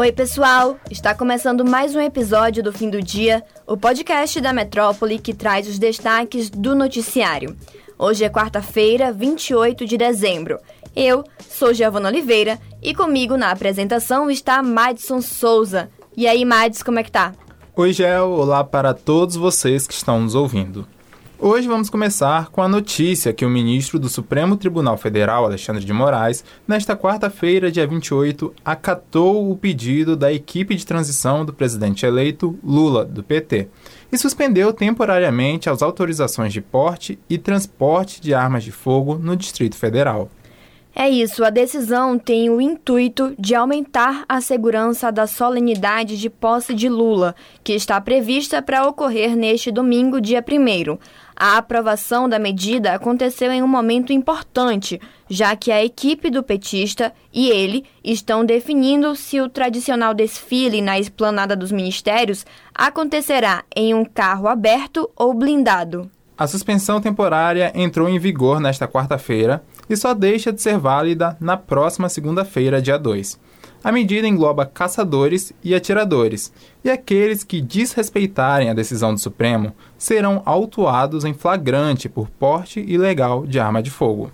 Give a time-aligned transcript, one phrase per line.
[0.00, 0.78] Oi, pessoal!
[0.88, 5.66] Está começando mais um episódio do Fim do Dia, o podcast da Metrópole que traz
[5.66, 7.56] os destaques do noticiário.
[7.98, 10.60] Hoje é quarta-feira, 28 de dezembro.
[10.94, 15.88] Eu sou Giovana Oliveira e comigo na apresentação está Madison Souza.
[16.16, 17.32] E aí, Mads, como é que tá?
[17.74, 18.30] Oi, Gel.
[18.30, 20.86] Olá para todos vocês que estão nos ouvindo.
[21.40, 25.92] Hoje vamos começar com a notícia que o ministro do Supremo Tribunal Federal, Alexandre de
[25.92, 32.58] Moraes, nesta quarta-feira, dia 28, acatou o pedido da equipe de transição do presidente eleito
[32.60, 33.68] Lula, do PT,
[34.10, 39.76] e suspendeu temporariamente as autorizações de porte e transporte de armas de fogo no Distrito
[39.76, 40.28] Federal.
[41.00, 46.74] É isso, a decisão tem o intuito de aumentar a segurança da solenidade de posse
[46.74, 50.98] de Lula, que está prevista para ocorrer neste domingo, dia 1.
[51.40, 57.12] A aprovação da medida aconteceu em um momento importante, já que a equipe do petista
[57.32, 62.44] e ele estão definindo se o tradicional desfile na esplanada dos ministérios
[62.74, 66.10] acontecerá em um carro aberto ou blindado.
[66.36, 71.56] A suspensão temporária entrou em vigor nesta quarta-feira e só deixa de ser válida na
[71.56, 73.38] próxima segunda-feira, dia 2.
[73.82, 80.42] A medida engloba caçadores e atiradores, e aqueles que desrespeitarem a decisão do Supremo serão
[80.44, 84.32] autuados em flagrante por porte ilegal de arma de fogo.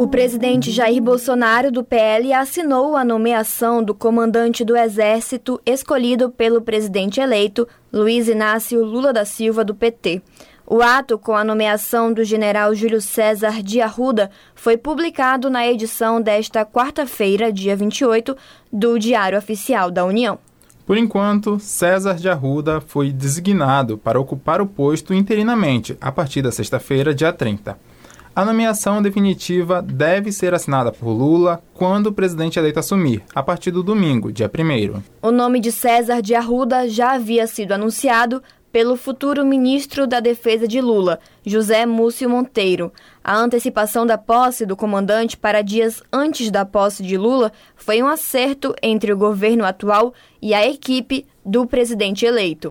[0.00, 6.62] O presidente Jair Bolsonaro, do PL, assinou a nomeação do comandante do Exército escolhido pelo
[6.62, 10.22] presidente eleito, Luiz Inácio Lula da Silva, do PT.
[10.70, 16.20] O ato com a nomeação do general Júlio César de Arruda foi publicado na edição
[16.20, 18.36] desta quarta-feira, dia 28,
[18.70, 20.38] do Diário Oficial da União.
[20.84, 26.52] Por enquanto, César de Arruda foi designado para ocupar o posto interinamente a partir da
[26.52, 27.78] sexta-feira, dia 30.
[28.36, 33.70] A nomeação definitiva deve ser assinada por Lula quando o presidente eleito assumir, a partir
[33.70, 35.02] do domingo, dia 1.
[35.26, 38.40] O nome de César de Arruda já havia sido anunciado
[38.72, 42.92] pelo futuro ministro da Defesa de Lula, José Múcio Monteiro.
[43.22, 48.06] A antecipação da posse do comandante para dias antes da posse de Lula foi um
[48.06, 52.68] acerto entre o governo atual e a equipe do presidente eleito.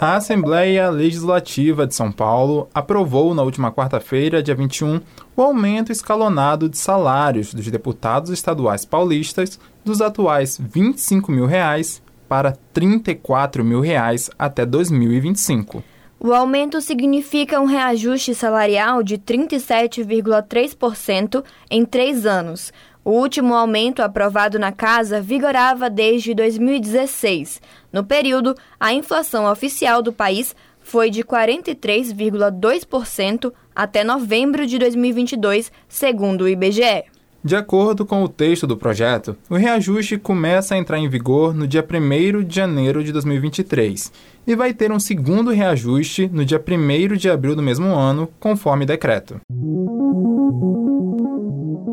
[0.00, 4.98] A Assembleia Legislativa de São Paulo aprovou na última quarta-feira, dia 21,
[5.36, 12.56] o aumento escalonado de salários dos deputados estaduais paulistas dos atuais 25 mil reais para
[12.72, 15.82] 34 mil reais até 2025.
[16.20, 22.72] O aumento significa um reajuste salarial de 37,3% em três anos.
[23.04, 27.60] O último aumento aprovado na casa vigorava desde 2016.
[27.92, 36.42] No período, a inflação oficial do país foi de 43,2% até novembro de 2022, segundo
[36.42, 37.06] o IBGE.
[37.42, 41.66] De acordo com o texto do projeto, o reajuste começa a entrar em vigor no
[41.66, 44.12] dia 1 de janeiro de 2023
[44.46, 48.84] e vai ter um segundo reajuste no dia 1 de abril do mesmo ano, conforme
[48.84, 49.40] decreto.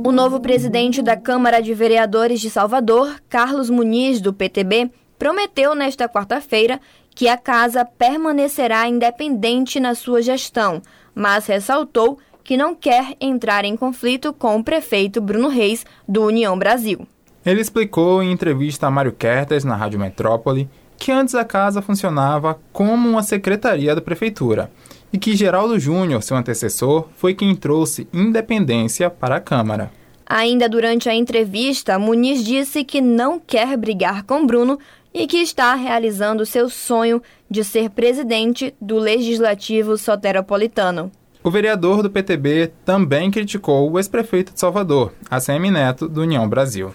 [0.06, 6.10] O novo presidente da Câmara de Vereadores de Salvador, Carlos Muniz, do PTB, prometeu nesta
[6.10, 6.78] quarta-feira
[7.16, 10.82] que a casa permanecerá independente na sua gestão,
[11.16, 16.58] mas ressaltou que não quer entrar em conflito com o prefeito Bruno Reis, do União
[16.58, 17.06] Brasil.
[17.46, 22.58] Ele explicou em entrevista a Mário Kertes, na Rádio Metrópole, que antes a casa funcionava
[22.72, 24.72] como uma secretaria da prefeitura
[25.12, 29.92] e que Geraldo Júnior, seu antecessor, foi quem trouxe independência para a Câmara.
[30.26, 34.80] Ainda durante a entrevista, Muniz disse que não quer brigar com Bruno
[35.14, 37.22] e que está realizando seu sonho
[37.52, 41.12] de ser presidente do Legislativo Soteropolitano.
[41.48, 46.94] O vereador do PTB também criticou o ex-prefeito de Salvador, ACM Neto, do União Brasil.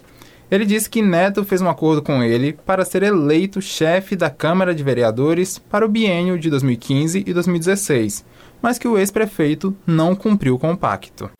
[0.51, 4.75] Ele disse que Neto fez um acordo com ele para ser eleito chefe da Câmara
[4.75, 8.27] de Vereadores para o biênio de 2015 e 2016,
[8.61, 11.31] mas que o ex-prefeito não cumpriu com o pacto.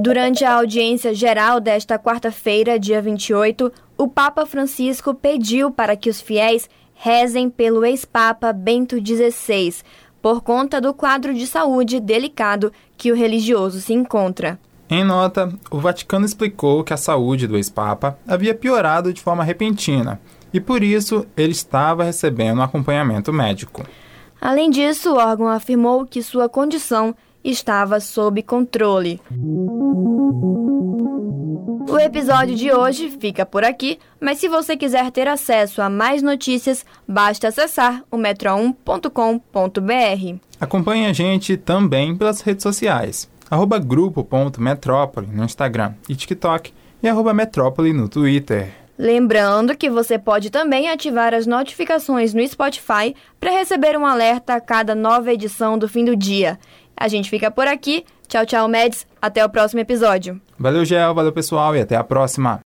[0.00, 6.20] Durante a audiência geral desta quarta-feira, dia 28, o Papa Francisco pediu para que os
[6.20, 9.82] fiéis rezem pelo ex-papa Bento XVI,
[10.22, 14.58] por conta do quadro de saúde delicado que o religioso se encontra.
[14.88, 20.20] Em nota, o Vaticano explicou que a saúde do ex-papa havia piorado de forma repentina
[20.52, 23.84] e por isso ele estava recebendo acompanhamento médico.
[24.40, 27.14] Além disso, o órgão afirmou que sua condição
[27.44, 29.20] estava sob controle.
[31.88, 36.22] O episódio de hoje fica por aqui, mas se você quiser ter acesso a mais
[36.22, 40.38] notícias, basta acessar o metro1.com.br.
[40.60, 43.28] Acompanhe a gente também pelas redes sociais.
[43.50, 46.72] arroba grupo.metrópole no Instagram e TikTok
[47.02, 48.72] e arroba metrópole no Twitter.
[48.96, 54.60] Lembrando que você pode também ativar as notificações no Spotify para receber um alerta a
[54.60, 56.58] cada nova edição do fim do dia.
[57.00, 58.04] A gente fica por aqui.
[58.28, 59.06] Tchau, tchau, Meds.
[59.20, 60.40] Até o próximo episódio.
[60.58, 61.14] Valeu, Gel.
[61.14, 61.74] Valeu, pessoal.
[61.74, 62.60] E até a próxima.